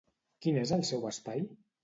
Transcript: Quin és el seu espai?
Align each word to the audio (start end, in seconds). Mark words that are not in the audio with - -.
Quin 0.45 0.57
és 0.61 0.73
el 0.79 0.81
seu 0.91 1.07
espai? 1.11 1.47